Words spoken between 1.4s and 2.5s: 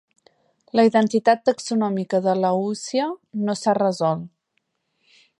taxonòmica de